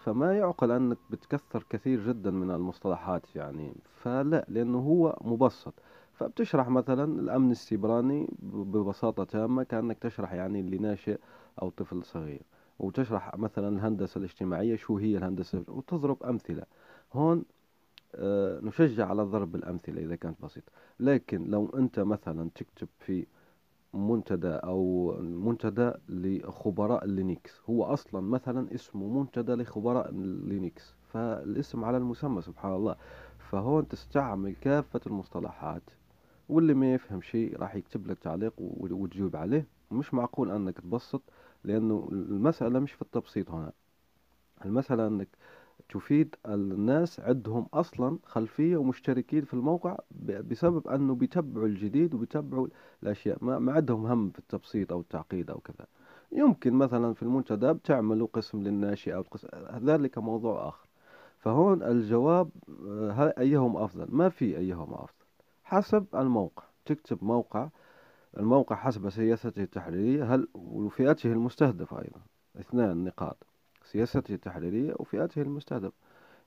فما 0.04 0.38
يعقل 0.38 0.70
أنك 0.70 0.99
بتكثر 1.10 1.64
كثير 1.70 2.06
جدا 2.08 2.30
من 2.30 2.50
المصطلحات 2.50 3.37
يعني. 3.37 3.75
فلا 3.94 4.44
لأنه 4.49 4.78
هو 4.78 5.18
مبسط. 5.20 5.75
فبتشرح 6.12 6.68
مثلا 6.68 7.20
الأمن 7.20 7.50
السيبراني 7.50 8.28
ببساطة 8.42 9.25
تامة 9.25 9.62
كأنك 9.62 9.99
تشرح 9.99 10.32
يعني 10.32 10.62
لناشئ 10.62 11.18
أو 11.62 11.70
طفل 11.70 12.04
صغير. 12.04 12.42
وتشرح 12.78 13.37
مثلا 13.37 13.68
الهندسة 13.68 14.18
الاجتماعية 14.18 14.76
شو 14.76 14.99
هي 14.99 15.16
الهندسة؟ 15.16 15.64
وتضرب 15.68 16.22
أمثلة. 16.22 16.62
هون 17.12 17.44
آه 18.14 18.60
نشجع 18.60 19.08
على 19.08 19.22
ضرب 19.22 19.54
الأمثلة 19.54 20.02
إذا 20.02 20.16
كانت 20.16 20.42
بسيطة. 20.42 20.72
لكن 21.00 21.44
لو 21.44 21.70
أنت 21.75 22.00
مثلا 22.00 22.50
تكتب 22.54 22.88
في 22.99 23.26
منتدى 23.94 24.49
أو 24.49 25.12
منتدى 25.20 25.92
لخبراء 26.09 27.06
لينكس. 27.06 27.61
هو 27.70 27.85
أصلا 27.85 28.20
مثلا 28.20 28.75
اسمه 28.75 29.09
منتدى 29.20 29.52
لخبراء 29.52 30.11
لينكس. 30.44 30.94
فالاسم 31.12 31.85
على 31.85 31.97
المسمى 31.97 32.42
سبحان 32.42 32.75
الله. 32.75 32.97
فهون 33.38 33.88
تستعمل 33.88 34.54
كافة 34.54 35.00
المصطلحات 35.06 35.82
واللي 36.49 36.75
ما 36.75 36.94
يفهم 36.94 37.20
شيء 37.20 37.59
راح 37.59 37.75
يكتب 37.75 38.06
لك 38.06 38.18
تعليق 38.18 38.52
وتجيب 38.59 39.37
عليه. 39.37 39.66
مش 39.90 40.14
معقول 40.14 40.50
أنك 40.50 40.80
تبسط 40.80 41.23
لأنه 41.64 42.09
المسألة 42.12 42.78
مش 42.78 42.92
في 42.92 43.02
التبسيط 43.02 43.50
هنا. 43.50 43.73
المسألة 44.64 45.06
أنك 45.06 45.28
تفيد 45.88 46.34
الناس 46.46 47.20
عندهم 47.20 47.66
أصلا 47.75 48.18
خلفية 48.25 48.76
ومشتركين 48.76 49.44
في 49.44 49.54
الموقع 49.54 49.99
بسبب 50.26 50.88
أنه 50.88 51.14
بيتبعوا 51.14 51.66
الجديد 51.66 52.14
وبيتبعوا 52.14 52.68
الأشياء 53.02 53.38
ما, 53.44 53.58
ما 53.58 53.72
عندهم 53.72 54.06
هم 54.06 54.30
في 54.30 54.38
التبسيط 54.38 54.92
أو 54.92 55.00
التعقيد 55.00 55.50
أو 55.50 55.58
كذا. 55.58 55.87
يمكن 56.32 56.72
مثلا 56.72 57.14
في 57.14 57.22
المنتدى 57.22 57.72
بتعملوا 57.72 58.28
قسم 58.32 58.62
للناشئة 58.62 59.16
أو 59.16 59.22
قسم 59.30 59.49
ذلك 59.82 60.18
موضوع 60.18 60.68
آخر. 60.68 60.87
فهون 61.38 61.82
الجواب 61.82 62.50
آه، 62.87 63.34
أيهم 63.38 63.76
أفضل؟ 63.76 64.06
ما 64.08 64.28
في 64.28 64.58
أيهم 64.58 64.94
أفضل. 64.94 65.25
حسب 65.64 66.06
الموقع. 66.14 66.62
تكتب 66.87 67.25
موقع 67.25 67.68
الموقع 68.38 68.76
حسب 68.76 69.10
سياسته 69.10 69.62
التحريرية 69.62 70.34
هل 70.34 70.49
وفئته 70.54 71.32
المستهدفة 71.32 71.99
أيضا. 71.99 72.20
اثنان 72.60 73.04
نقاط. 73.04 73.50
سياسته 73.92 74.35
التحريرية 74.35 74.94
وفئاته 74.99 75.42
المستهدفة. 75.42 75.92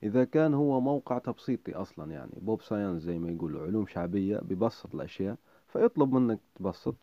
إذا 0.04 0.24
كان 0.24 0.54
هو 0.54 0.82
موقع 0.82 1.18
تبسيطي 1.18 1.74
أصلا 1.74 2.12
يعني 2.12 2.32
بوب 2.42 2.62
ساينس 2.62 3.02
زي 3.02 3.20
ما 3.20 3.32
يقولوا 3.32 3.62
علوم 3.62 3.88
شعبية 3.88 4.38
ببسط 4.38 4.96
الأشياء 4.96 5.36
فيطلب 5.68 6.14
منك 6.14 6.40
تبسط. 6.56 6.96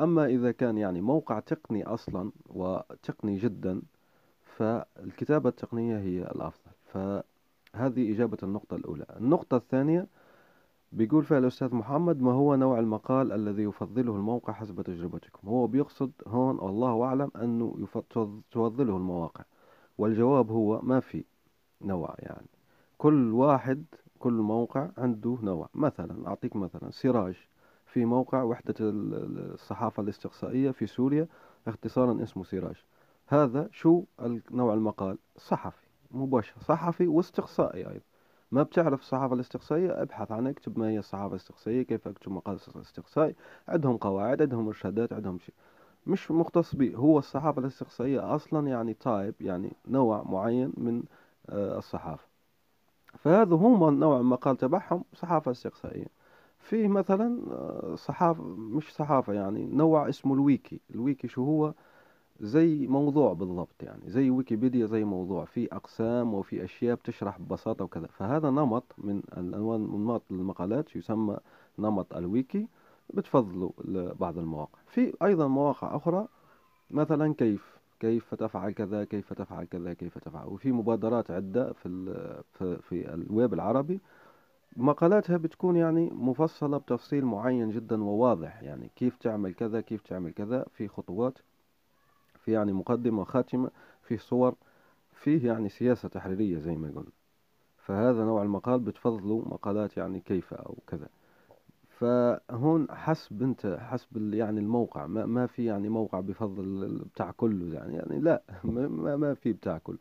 أما 0.00 0.26
إذا 0.26 0.52
كان 0.52 0.78
يعني 0.78 1.00
موقع 1.00 1.40
تقني 1.40 1.84
أصلا 1.84 2.32
وتقني 2.46 3.36
جدا 3.36 3.82
فالكتابة 4.56 5.48
التقنية 5.48 5.98
هي 5.98 6.22
الأفضل. 6.22 6.70
فهذه 6.86 8.12
إجابة 8.12 8.38
النقطة 8.42 8.76
الأولى. 8.76 9.06
النقطة 9.16 9.56
الثانية 9.56 10.06
بيقول 10.92 11.24
فيها 11.24 11.38
الأستاذ 11.38 11.74
محمد 11.74 12.20
ما 12.20 12.32
هو 12.32 12.54
نوع 12.54 12.78
المقال 12.78 13.32
الذي 13.32 13.62
يفضله 13.62 14.16
الموقع 14.16 14.52
حسب 14.52 14.82
تجربتكم؟ 14.82 15.48
هو 15.48 15.66
بيقصد 15.66 16.12
هون 16.26 16.58
والله 16.58 17.04
أعلم 17.04 17.30
أنه 17.42 17.88
تفضله 18.50 18.96
المواقع. 18.96 19.44
والجواب 19.98 20.50
هو 20.50 20.80
ما 20.82 21.00
في 21.00 21.24
نوع 21.82 22.14
يعني. 22.18 22.46
كل 22.98 23.32
واحد 23.32 23.84
كل 24.18 24.32
موقع 24.32 24.88
عنده 24.98 25.38
نوع 25.42 25.68
مثلا 25.74 26.28
أعطيك 26.28 26.56
مثلا 26.56 26.90
سراج 26.90 27.34
في 27.86 28.04
موقع 28.04 28.42
وحدة 28.42 28.74
الصحافة 28.80 30.02
الاستقصائية 30.02 30.70
في 30.70 30.86
سوريا 30.86 31.26
اختصارا 31.66 32.22
اسمه 32.22 32.44
سراج. 32.44 32.84
هذا 33.26 33.68
شو 33.72 34.04
نوع 34.50 34.74
المقال؟ 34.74 35.18
صحفي 35.36 35.86
مباشر 36.10 36.54
صحفي 36.60 37.06
واستقصائي 37.06 37.88
أيضا. 37.88 38.04
ما 38.52 38.62
بتعرف 38.62 39.00
الصحافة 39.00 39.34
الاستقصائية؟ 39.34 40.02
ابحث 40.02 40.32
عنها 40.32 40.50
اكتب 40.50 40.78
ما 40.78 40.88
هي 40.88 40.98
الصحافة 40.98 41.30
الاستقصائية 41.30 41.82
كيف 41.82 42.08
أكتب 42.08 42.32
مقال 42.32 42.58
استقصائي 42.80 43.34
عندهم 43.68 43.96
قواعد 43.96 44.42
عندهم 44.42 44.66
إرشادات 44.66 45.12
عندهم 45.12 45.38
شيء. 45.38 45.54
مش 46.06 46.30
مختص 46.30 46.74
به 46.74 46.94
هو 46.96 47.18
الصحافة 47.18 47.60
الاستقصائية 47.60 48.34
أصلا 48.34 48.68
يعني 48.68 48.94
type 48.94 49.34
يعني 49.40 49.72
نوع 49.88 50.22
معين 50.22 50.72
من 50.76 51.02
آه، 51.48 51.78
الصحافة. 51.78 52.28
فهذا 53.18 53.54
هم 53.56 54.00
نوع 54.00 54.20
المقال 54.20 54.56
تبعهم 54.56 55.04
صحافة 55.14 55.50
استقصائية. 55.50 56.06
في 56.58 56.88
مثلا 56.88 57.40
آه، 57.52 57.94
صحافة 57.96 58.42
مش 58.44 58.94
صحافة 58.94 59.32
يعني 59.32 59.66
نوع 59.66 60.08
اسمه 60.08 60.34
الويكي. 60.34 60.80
الويكي 60.94 61.28
شو 61.28 61.44
هو؟ 61.44 61.74
زي 62.40 62.86
موضوع 62.86 63.32
بالضبط 63.32 63.82
يعني 63.82 64.10
زي 64.10 64.30
ويكيبيديا 64.30 64.86
زي 64.86 65.04
موضوع. 65.04 65.44
في 65.44 65.68
أقسام 65.72 66.34
وفي 66.34 66.64
أشياء 66.64 66.96
بتشرح 66.96 67.38
ببساطة 67.38 67.84
وكذا. 67.84 68.06
فهذا 68.06 68.50
نمط 68.50 68.84
من 68.98 69.22
أنماط 69.38 70.22
المقالات 70.30 70.96
يسمى 70.96 71.36
نمط 71.78 72.14
الويكي. 72.16 72.68
بتفضلوا 73.14 73.70
بعض 74.14 74.38
المواقع. 74.38 74.78
في 74.86 75.12
أيضا 75.22 75.48
مواقع 75.48 75.96
أخرى 75.96 76.28
مثلا 76.90 77.34
كيف 77.34 77.78
كيف 78.00 78.34
تفعل 78.34 78.72
كذا 78.72 79.04
كيف 79.04 79.32
تفعل 79.32 79.64
كذا 79.64 79.94
كيف 79.94 80.18
تفعل. 80.18 80.46
وفي 80.46 80.72
مبادرات 80.72 81.30
عدة 81.30 81.72
في 81.72 81.88
في, 82.52 82.76
في 82.82 83.14
الويب 83.14 83.54
العربي. 83.54 84.00
مقالاتها 84.76 85.36
بتكون 85.36 85.76
يعني 85.76 86.10
مفصلة 86.10 86.78
بتفصيل 86.78 87.24
معين 87.24 87.70
جدا 87.70 88.04
وواضح 88.04 88.62
يعني 88.62 88.90
كيف 88.96 89.16
تعمل 89.16 89.54
كذا 89.54 89.80
كيف 89.80 90.02
تعمل 90.02 90.32
كذا. 90.32 90.66
في 90.76 90.88
خطوات 90.88 91.38
في 92.44 92.52
يعني 92.52 92.72
مقدمة 92.72 93.24
خاتمة 93.24 93.70
في 94.02 94.16
صور 94.16 94.54
فيه 95.12 95.46
يعني 95.46 95.68
سياسة 95.68 96.08
تحريرية 96.08 96.58
زي 96.58 96.76
ما 96.76 96.88
قلنا 96.88 97.12
فهذا 97.78 98.24
نوع 98.24 98.42
المقال 98.42 98.80
بتفضلوا 98.80 99.42
مقالات 99.46 99.96
يعني 99.96 100.20
كيف 100.20 100.54
أو 100.54 100.76
كذا. 100.86 101.08
فهون 102.00 102.86
حسب 102.90 103.42
انت 103.42 103.78
حسب 103.80 104.34
يعني 104.34 104.60
الموقع. 104.60 105.06
ما, 105.06 105.26
ما 105.26 105.46
في 105.46 105.64
يعني 105.64 105.88
موقع 105.88 106.20
بفضل 106.20 106.98
بتاع 107.14 107.30
كله 107.30 107.74
يعني. 107.74 107.94
يعني 107.96 108.20
لا 108.20 108.42
ما, 108.64 109.16
ما 109.16 109.34
في 109.34 109.52
بتاع 109.52 109.78
كله. 109.78 109.98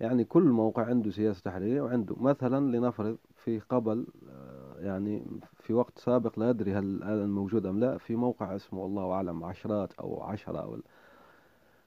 يعني 0.00 0.24
كل 0.24 0.42
موقع 0.44 0.84
عنده 0.86 1.10
سياسة 1.10 1.42
تحريرية 1.42 1.82
وعنده. 1.82 2.16
مثلا 2.20 2.76
لنفرض 2.78 3.18
في 3.36 3.60
قبل 3.60 4.06
آه، 4.30 4.76
يعني 4.80 5.26
في 5.60 5.72
وقت 5.74 5.98
سابق 5.98 6.38
لا 6.38 6.50
أدري 6.50 6.74
هل 6.74 6.84
الآن 6.84 7.30
موجود 7.30 7.66
أم 7.66 7.80
لا 7.80 7.98
في 7.98 8.16
موقع 8.16 8.56
اسمه 8.56 8.86
الله 8.86 9.12
أعلم 9.12 9.44
عشرات 9.44 9.92
أو 9.94 10.22
عشرة 10.22 10.58
أو 10.60 10.78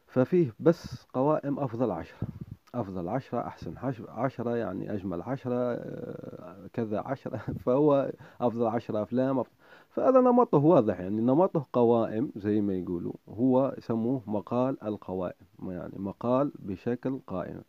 ففيه 0.07 0.53
بس 0.59 1.03
قوائم 1.13 1.59
أفضل 1.59 1.91
عشرة. 1.91 2.27
أفضل 2.75 3.09
عشرة 3.09 3.39
أحسن 3.47 3.73
عشرة 4.09 4.55
يعني 4.55 4.93
أجمل 4.93 5.21
عشرة 5.21 5.55
آه، 5.55 6.67
كذا 6.73 6.99
عشرة. 6.99 7.37
فهو 7.65 8.11
أفضل 8.41 8.67
عشرة 8.67 9.03
أفلام 9.03 9.39
أفضل. 9.39 9.55
فهذا 9.89 10.21
نمطه 10.21 10.57
واضح 10.57 10.99
يعني 10.99 11.21
نمطه 11.21 11.65
قوائم 11.73 12.31
زي 12.35 12.61
ما 12.61 12.73
يقولوا. 12.73 13.13
هو 13.29 13.75
يسموه 13.77 14.21
مقال 14.27 14.83
القوائم 14.83 15.45
يعني 15.61 15.93
مقال 15.97 16.51
بشكل 16.59 17.19
قائمة 17.27 17.63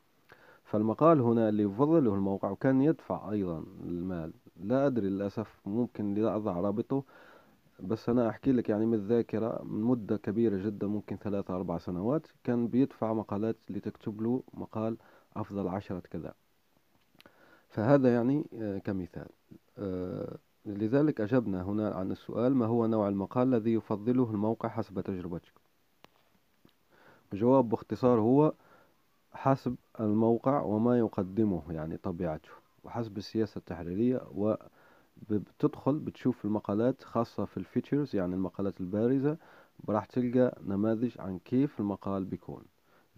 فالمقال 0.65 1.21
هنا 1.21 1.49
اللي 1.49 1.63
يفضله 1.63 2.15
الموقع 2.15 2.51
وكان 2.51 2.83
يدفع 2.83 3.31
أيضا 3.31 3.65
المال. 3.85 4.33
لا 4.57 4.87
أدري 4.87 5.09
للأسف 5.09 5.61
ممكن 5.67 6.27
أضع 6.27 6.61
رابطه. 6.61 7.05
بس 7.81 8.09
أنا 8.09 8.29
أحكي 8.29 8.53
لك 8.53 8.69
يعني 8.69 8.87
من 8.87 8.95
الذاكرة 8.95 9.63
من 9.65 9.81
مدة 9.81 10.17
كبيرة 10.17 10.57
جدا 10.57 10.87
ممكن 10.87 11.17
ثلاثة 11.17 11.57
أربع 11.57 11.79
سنوات 11.79 12.27
كان 12.45 12.69
بيدفع 12.69 13.13
مقالات 13.13 13.57
لتكتب 13.71 14.21
له 14.23 14.43
مقال 14.55 14.97
أفضل 15.37 15.69
عشرة 15.69 16.03
كذا. 16.11 16.35
فهذا 17.69 18.15
يعني 18.15 18.47
آه، 18.55 18.79
كمثال. 18.79 19.29
آه، 19.79 20.39
لذلك 20.67 21.21
أجبنا 21.21 21.63
هنا 21.63 21.91
عن 21.91 22.11
السؤال 22.13 22.55
ما 22.55 22.67
هو 22.67 22.87
نوع 22.87 23.09
المقال 23.09 23.55
الذي 23.55 23.73
يفضله 23.73 24.31
الموقع 24.31 24.69
حسب 24.69 25.01
تجربتك 25.01 25.53
الجواب 27.33 27.69
باختصار 27.69 28.21
هو 28.21 28.53
حسب 29.33 29.77
الموقع 30.01 30.63
وما 30.63 30.99
يقدمه 30.99 31.63
يعني 31.71 31.97
طبيعته 31.97 32.49
وحسب 32.85 33.19
السياسة 33.19 33.59
التحريرية 33.59 34.23
وبتدخل 35.31 35.99
بتشوف 35.99 36.45
المقالات 36.45 37.03
خاصة 37.03 37.45
في 37.45 37.57
الفيتشرز 37.57 38.17
يعني 38.17 38.35
المقالات 38.35 38.81
البارزة. 38.81 39.37
راح 39.89 40.05
تلقى 40.05 40.59
نماذج 40.67 41.21
عن 41.21 41.39
كيف 41.39 41.81
المقال 41.81 42.25
بيكون 42.25 42.63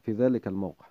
في 0.02 0.12
ذلك 0.12 0.46
الموقع. 0.46 0.86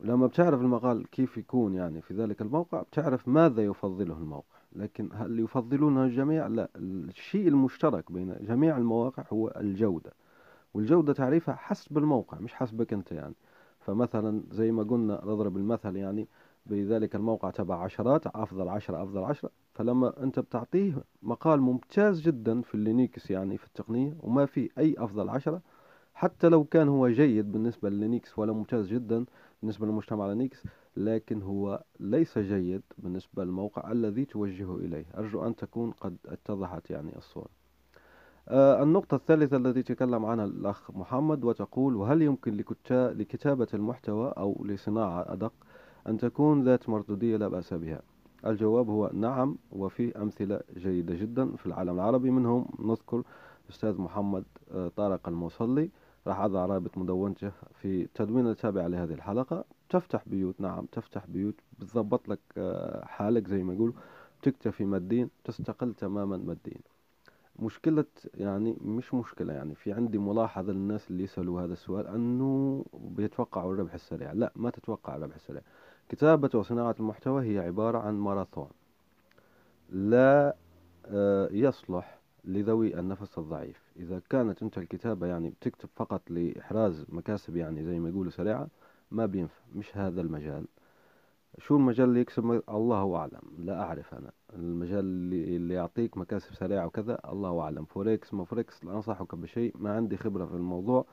لما 0.00 0.26
بتعرف 0.26 0.60
المقال 0.60 1.06
كيف 1.10 1.38
يكون 1.38 1.74
يعني 1.74 2.00
في 2.00 2.14
ذلك 2.14 2.42
الموقع 2.42 2.82
بتعرف 2.82 3.28
ماذا 3.28 3.64
يفضله 3.64 4.14
الموقع. 4.14 4.56
لكن 4.72 5.08
هل 5.12 5.40
يفضلونه 5.40 6.04
الجميع؟ 6.04 6.46
لا 6.46 6.68
الشيء 6.76 7.48
المشترك 7.48 8.12
بين 8.12 8.36
جميع 8.40 8.76
المواقع 8.76 9.24
هو 9.32 9.48
الجودة. 9.56 10.12
والجودة 10.74 11.12
تعريفها 11.12 11.54
حسب 11.54 11.98
الموقع 11.98 12.38
مش 12.38 12.54
حسبك 12.54 12.92
أنت 12.92 13.12
يعني. 13.12 13.34
فمثلا 13.80 14.42
زي 14.50 14.72
ما 14.72 14.82
قلنا 14.82 15.20
نضرب 15.24 15.56
المثل 15.56 15.96
يعني 15.96 16.28
بذلك 16.66 17.14
الموقع 17.14 17.50
تبع 17.50 17.82
عشرات 17.82 18.26
أفضل 18.26 18.68
عشرة 18.68 19.02
أفضل 19.02 19.24
عشرة. 19.24 19.50
فلما 19.74 20.22
أنت 20.22 20.38
بتعطيه 20.38 21.04
مقال 21.22 21.60
ممتاز 21.60 22.20
جدا 22.20 22.62
في 22.62 22.74
اللينكس 22.74 23.30
يعني 23.30 23.58
في 23.58 23.66
التقنية 23.66 24.16
وما 24.20 24.46
في 24.46 24.70
أي 24.78 24.94
أفضل 24.98 25.28
عشرة 25.28 25.60
حتى 26.14 26.48
لو 26.48 26.64
كان 26.64 26.88
هو 26.88 27.08
جيد 27.08 27.52
بالنسبة 27.52 27.90
للينكس 27.90 28.38
ولا 28.38 28.52
ممتاز 28.52 28.88
جدا 28.88 29.24
بالنسبة 29.60 29.86
للمجتمع 29.86 30.26
لينكس 30.26 30.62
لكن 30.96 31.42
هو 31.42 31.84
ليس 32.00 32.38
جيد 32.38 32.82
بالنسبة 32.98 33.44
للموقع 33.44 33.92
الذي 33.92 34.24
توجهه 34.24 34.76
إليه. 34.76 35.04
أرجو 35.16 35.46
أن 35.46 35.56
تكون 35.56 35.90
قد 35.90 36.16
اتضحت 36.26 36.90
يعني 36.90 37.16
الصورة. 37.16 37.48
آه، 38.48 38.82
النقطة 38.82 39.14
الثالثة 39.14 39.56
التي 39.56 39.82
تكلم 39.82 40.24
عنها 40.24 40.44
الأخ 40.44 40.90
محمد 40.90 41.44
وتقول 41.44 41.96
وهل 41.96 42.22
يمكن 42.22 42.64
لكتابة 42.90 43.68
المحتوى 43.74 44.34
أو 44.36 44.64
لصناعة 44.64 45.32
أدق 45.32 45.52
أن 46.06 46.18
تكون 46.18 46.64
ذات 46.64 46.88
مردودية 46.88 47.36
لا 47.36 47.48
بأس 47.48 47.74
بها؟ 47.74 48.02
الجواب 48.46 48.88
هو 48.88 49.10
نعم 49.14 49.56
وفي 49.72 50.18
أمثلة 50.18 50.60
جيدة 50.76 51.14
جدا 51.14 51.56
في 51.56 51.66
العالم 51.66 51.94
العربي 51.94 52.30
منهم 52.30 52.66
نذكر 52.78 53.22
الأستاذ 53.64 54.00
محمد 54.00 54.44
آه، 54.72 54.88
طارق 54.88 55.28
الموصلي 55.28 55.90
راح 56.26 56.40
أضع 56.40 56.66
رابط 56.66 56.98
مدونته 56.98 57.50
في 57.82 58.02
التدوين 58.02 58.46
التابع 58.46 58.86
لهذه 58.86 59.14
الحلقة. 59.14 59.64
تفتح 59.88 60.22
بيوت 60.26 60.60
نعم 60.60 60.86
تفتح 60.86 61.26
بيوت 61.26 61.54
بتضبط 61.78 62.28
لك 62.28 62.40
آه، 62.58 63.04
حالك 63.04 63.48
زي 63.48 63.62
ما 63.62 63.74
يقولوا 63.74 63.94
تكتفي 64.42 64.84
ماديا 64.84 65.28
تستقل 65.44 65.94
تماما 65.94 66.36
ماديا 66.36 66.80
مشكلة 67.58 68.04
يعني 68.34 68.76
مش 68.80 69.14
مشكلة 69.14 69.52
يعني 69.52 69.74
في 69.74 69.92
عندي 69.92 70.18
ملاحظة 70.18 70.72
للناس 70.72 71.10
اللي 71.10 71.24
يسألوا 71.24 71.60
هذا 71.62 71.72
السؤال 71.72 72.06
أنه 72.06 72.84
بيتوقعوا 72.94 73.74
الربح 73.74 73.94
السريع. 73.94 74.32
لا 74.32 74.52
ما 74.56 74.70
تتوقع 74.70 75.16
الربح 75.16 75.34
السريع. 75.34 75.62
كتابة 76.08 76.58
وصناعة 76.58 76.94
المحتوى 77.00 77.54
هي 77.54 77.58
عبارة 77.58 77.98
عن 77.98 78.14
ماراثون. 78.14 78.68
لا 79.90 80.56
آه، 81.06 81.48
يصلح 81.52 82.18
لذوي 82.44 82.98
النفس 83.00 83.38
الضعيف. 83.38 83.82
إذا 83.96 84.20
كانت 84.30 84.62
أنت 84.62 84.78
الكتابة 84.78 85.26
يعني 85.26 85.50
بتكتب 85.50 85.88
فقط 85.96 86.30
لإحراز 86.30 87.06
مكاسب 87.08 87.56
يعني 87.56 87.84
زي 87.84 87.98
ما 87.98 88.08
يقولوا 88.08 88.30
سريعة 88.30 88.68
ما 89.10 89.26
بينفع. 89.26 89.60
مش 89.74 89.96
هذا 89.96 90.20
المجال. 90.20 90.64
شو 91.58 91.76
المجال 91.76 92.08
اللي 92.08 92.20
يكسب؟ 92.20 92.62
الله 92.68 93.16
أعلم. 93.16 93.42
لا 93.58 93.82
أعرف 93.82 94.14
أنا. 94.14 94.32
المجال 94.54 94.98
اللي, 94.98 95.56
اللي 95.56 95.74
يعطيك 95.74 96.16
مكاسب 96.16 96.54
سريعة 96.54 96.86
وكذا 96.86 97.18
الله 97.28 97.60
أعلم. 97.60 97.84
فوركس 97.84 98.34
ما 98.34 98.44
فوركس 98.44 98.84
لا 98.84 98.92
أنصحك 98.92 99.34
بشيء. 99.34 99.74
ما 99.78 99.96
عندي 99.96 100.16
خبرة 100.16 100.46
في 100.46 100.54
الموضوع. 100.54 101.06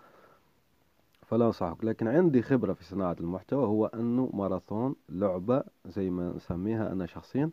فلا 1.32 1.46
أنصحك 1.46 1.84
لكن 1.84 2.08
عندي 2.08 2.42
خبرة 2.42 2.74
في 2.74 2.84
صناعة 2.84 3.16
المحتوى 3.20 3.66
هو 3.66 3.86
أنه 3.86 4.30
ماراثون 4.34 4.96
لعبة 5.10 5.64
زي 5.86 6.10
ما 6.10 6.34
نسميها 6.36 6.92
أنا 6.92 7.06
شخصيا 7.06 7.50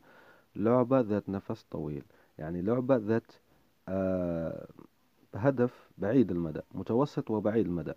لعبة 0.56 1.00
ذات 1.00 1.28
نفس 1.28 1.64
طويل. 1.70 2.04
يعني 2.38 2.62
لعبة 2.62 2.96
ذات 2.96 3.32
آه 3.88 4.68
هدف 5.34 5.90
بعيد 5.98 6.30
المدى 6.30 6.60
متوسط 6.74 7.30
وبعيد 7.30 7.66
المدى. 7.66 7.92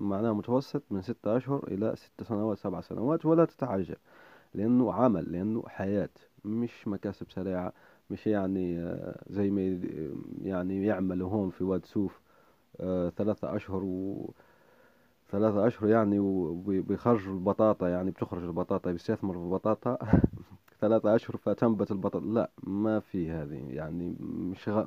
معناه 0.00 0.32
متوسط 0.32 0.82
من 0.90 1.02
ستة 1.02 1.36
أشهر 1.36 1.64
إلى 1.68 1.96
ست 1.96 2.22
سنوات 2.22 2.58
سبع 2.58 2.80
سنوات 2.80 3.26
ولا 3.26 3.44
تتعجل 3.44 3.96
لأنه 4.54 4.92
عمل 4.92 5.32
لأنه 5.32 5.64
حياة 5.66 6.10
مش 6.44 6.88
مكاسب 6.88 7.30
سريعة 7.30 7.72
مش 8.10 8.26
يعني 8.26 8.78
آه، 8.78 9.22
زي 9.30 9.50
ما 9.50 9.80
يعني 10.42 10.86
يعملوا 10.86 11.30
هون 11.30 11.50
في 11.50 11.64
واد 11.64 11.84
سوف 11.84 12.20
آه، 12.80 13.10
ثلاثة 13.10 13.56
أشهر 13.56 13.84
و 13.84 14.34
ثلاثة 15.32 15.66
أشهر 15.66 15.88
يعني 15.88 16.18
وبيخرجوا 16.18 17.34
البطاطا 17.34 17.88
يعني 17.88 18.10
بتخرج 18.10 18.42
البطاطا 18.42 18.92
بيستثمر 18.92 19.32
في 19.34 19.40
البطاطا. 19.40 19.98
ثلاثة 20.80 21.14
أشهر 21.14 21.36
فتنبت 21.36 21.90
البطاطا. 21.90 22.26
لا 22.26 22.50
ما 22.62 23.00
في 23.00 23.30
هذه 23.30 23.64
يعني 23.68 24.16
مش 24.20 24.68
غ... 24.68 24.86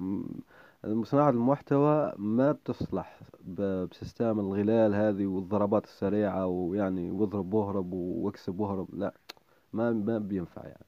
صناعة 1.03 1.29
المحتوى 1.29 2.13
ما 2.17 2.51
بتصلح 2.51 3.19
بسيستم 3.47 4.39
الغلال 4.39 4.95
هذه 4.95 5.25
والضربات 5.25 5.83
السريعة 5.83 6.45
ويعني 6.45 7.11
واضرب 7.11 7.53
واهرب 7.53 7.93
واكسب 7.93 8.59
واهرب. 8.59 8.87
لا 8.93 9.13
ما 9.73 9.91
ما 9.91 10.17
بينفع 10.17 10.61
يعني. 10.63 10.85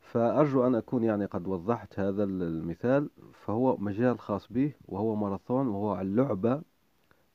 فأرجو 0.00 0.66
أن 0.66 0.74
أكون 0.74 1.04
يعني 1.04 1.24
قد 1.24 1.48
وضحت 1.48 2.00
هذا 2.00 2.24
المثال. 2.24 3.10
فهو 3.32 3.76
مجال 3.76 4.18
خاص 4.18 4.52
به 4.52 4.72
وهو 4.88 5.14
ماراثون 5.14 5.66
وهو 5.68 6.00
اللعبة 6.00 6.62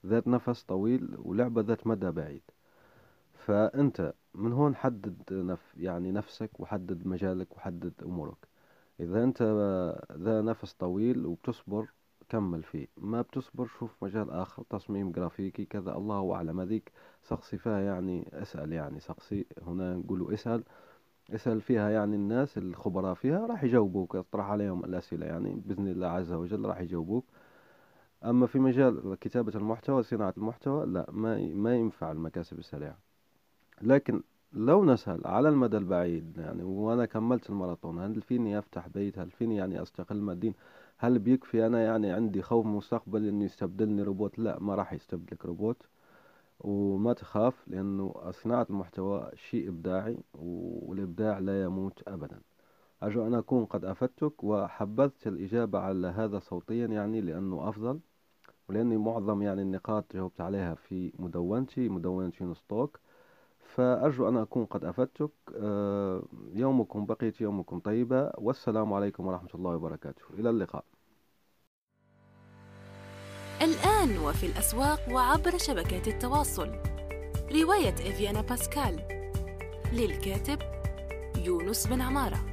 ذات 0.05 0.27
نفس 0.27 0.63
طويل 0.63 1.15
ولعبة 1.19 1.61
ذات 1.61 1.87
مدى 1.87 2.11
بعيد. 2.11 2.41
فأنت 3.33 4.13
من 4.35 4.53
هون 4.53 4.75
حدد 4.75 5.33
نف 5.33 5.75
يعني 5.77 6.11
نفسك 6.11 6.59
وحدد 6.59 7.07
مجالك 7.07 7.57
وحدد 7.57 7.93
أمورك. 8.03 8.47
إذا 8.99 9.23
أنت 9.23 9.41
ذا 10.17 10.41
نفس 10.41 10.73
طويل 10.73 11.25
وبتصبر 11.25 11.87
كمل 12.29 12.63
فيه. 12.63 12.87
ما 12.97 13.21
بتصبر 13.21 13.65
شوف 13.65 14.03
مجال 14.03 14.31
آخر 14.31 14.63
تصميم 14.69 15.11
جرافيكي 15.11 15.65
كذا. 15.65 15.97
الله 15.97 16.33
أعلم. 16.33 16.59
هذيك 16.59 16.91
سقسي 17.23 17.57
فيها 17.57 17.79
يعني 17.79 18.29
اسأل 18.33 18.73
يعني 18.73 18.99
سقسي 18.99 19.45
هنا 19.61 19.95
نقولوا 19.95 20.33
اسأل. 20.33 20.63
اسأل 21.29 21.61
فيها 21.61 21.89
يعني 21.89 22.15
الناس 22.15 22.57
الخبراء 22.57 23.13
فيها 23.13 23.45
راح 23.47 23.63
يجاوبوك 23.63 24.15
اطرح 24.15 24.45
عليهم 24.49 24.85
الأسئلة. 24.85 25.25
يعني 25.25 25.61
بإذن 25.65 25.87
الله 25.87 26.07
عز 26.07 26.33
وجل 26.33 26.65
راح 26.65 26.81
يجاوبوك. 26.81 27.25
أما 28.25 28.47
في 28.47 28.59
مجال 28.59 29.15
كتابة 29.21 29.51
المحتوى 29.55 30.03
صناعة 30.03 30.33
المحتوى 30.37 30.85
لا 30.85 31.05
ما 31.11 31.37
ما 31.37 31.75
ينفع 31.75 32.11
المكاسب 32.11 32.59
السريعة. 32.59 32.97
لكن 33.81 34.23
لو 34.53 34.85
نسأل 34.85 35.27
على 35.27 35.49
المدى 35.49 35.77
البعيد 35.77 36.37
يعني 36.37 36.63
وأنا 36.63 37.05
كملت 37.05 37.49
الماراثون 37.49 37.99
هل 37.99 38.21
فيني 38.21 38.59
أفتح 38.59 38.87
بيت؟ 38.87 39.19
هل 39.19 39.31
فيني 39.31 39.55
يعني 39.57 39.81
أستقل 39.81 40.21
ماديا 40.21 40.53
هل 40.97 41.19
بيكفي 41.19 41.65
أنا 41.67 41.83
يعني 41.83 42.11
عندي 42.11 42.41
خوف 42.41 42.65
مستقبل 42.65 43.27
إنه 43.27 43.45
يستبدلني 43.45 44.03
روبوت؟ 44.03 44.39
لا 44.39 44.59
ما 44.59 44.75
راح 44.75 44.93
يستبدلك 44.93 45.45
روبوت. 45.45 45.87
وما 46.59 47.13
تخاف 47.13 47.67
لأنه 47.67 48.31
صناعة 48.31 48.67
المحتوى 48.69 49.31
شيء 49.35 49.69
إبداعي 49.69 50.17
والإبداع 50.33 51.39
لا 51.39 51.63
يموت 51.63 52.03
أبدا. 52.07 52.39
أرجو 53.03 53.27
أن 53.27 53.33
أكون 53.33 53.65
قد 53.65 53.85
أفدتك 53.85 54.43
وحبذت 54.43 55.27
الإجابة 55.27 55.79
على 55.79 56.07
هذا 56.07 56.39
صوتيا 56.39 56.85
يعني 56.87 57.21
لأنه 57.21 57.69
أفضل. 57.69 57.99
ولأني 58.69 58.97
معظم 58.97 59.41
يعني 59.41 59.61
النقاط 59.61 60.13
جاوبت 60.13 60.41
عليها 60.41 60.75
في 60.75 61.13
مدونتي 61.19 61.89
مدونة 61.89 62.31
يونس 62.41 62.74
توك 62.74 62.99
فأرجو 63.75 64.29
أن 64.29 64.37
أكون 64.37 64.65
قد 64.65 64.85
أفدتك. 64.85 65.31
آه، 65.55 66.23
يومكم 66.53 67.05
بقية 67.05 67.33
يومكم 67.41 67.79
طيبة. 67.79 68.31
والسلام 68.37 68.93
عليكم 68.93 69.27
ورحمة 69.27 69.49
الله 69.55 69.75
وبركاته. 69.75 70.21
إلى 70.39 70.49
اللقاء. 70.49 70.85
الآن 73.61 74.17
وفي 74.17 74.45
الأسواق 74.45 74.99
وعبر 75.11 75.57
شبكات 75.57 76.07
التواصل. 76.07 76.67
رواية 77.51 77.93
إفيانا 77.93 78.41
باسكال. 78.41 79.23
للكاتب 79.93 80.59
يونس 81.45 81.87
بن 81.87 82.01
عمارة. 82.01 82.52